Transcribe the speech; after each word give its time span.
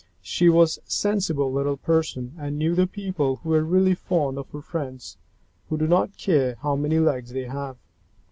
She 0.23 0.49
was 0.49 0.79
a 0.79 0.89
sensible 0.89 1.51
little 1.53 1.77
person 1.77 2.33
and 2.39 2.57
knew 2.57 2.73
that 2.73 2.91
people 2.91 3.35
who 3.35 3.53
are 3.53 3.63
really 3.63 3.93
fond 3.93 4.39
of 4.39 4.51
their 4.51 4.63
friends 4.63 5.17
do 5.69 5.85
not 5.85 6.17
care 6.17 6.55
how 6.63 6.75
many 6.75 6.97
legs 6.97 7.33
they 7.33 7.43
have. 7.45 7.77